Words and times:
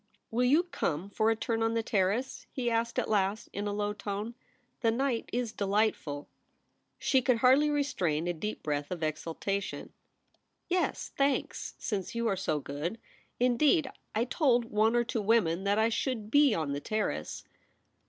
'Will 0.31 0.45
you 0.45 0.63
come 0.63 1.11
for 1.11 1.29
a 1.29 1.35
turn 1.35 1.61
on 1.61 1.75
the 1.75 1.83
Terrace?' 1.83 2.47
he 2.55 2.71
asked 2.71 2.97
at 2.97 3.07
last, 3.07 3.49
in 3.53 3.67
a 3.67 3.71
low 3.71 3.93
tone.' 3.93 4.33
The 4.81 4.89
night 4.89 5.29
is 5.31 5.51
delightful' 5.51 6.27
She 6.97 7.21
could 7.21 7.37
hardly 7.37 7.69
restrain 7.69 8.27
a 8.27 8.33
deep 8.33 8.63
breath 8.63 8.89
of 8.89 9.03
exultation. 9.03 9.79
ON 9.79 9.89
THE 10.69 10.75
TERRACE. 10.75 10.79
41 10.79 10.89
'Yes, 10.89 11.11
thanks, 11.15 11.75
since 11.77 12.15
you 12.15 12.27
are 12.27 12.35
so 12.35 12.59
good. 12.59 12.97
In 13.39 13.57
deed, 13.57 13.91
I 14.15 14.25
told 14.25 14.65
one 14.65 14.95
or 14.95 15.03
two 15.03 15.21
women 15.21 15.65
that 15.65 15.77
I 15.77 15.89
should 15.89 16.31
be 16.31 16.55
on 16.55 16.71
the 16.71 16.81
Terrace.' 16.81 17.43